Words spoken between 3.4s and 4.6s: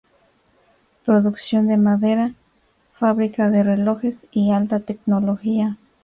de relojes y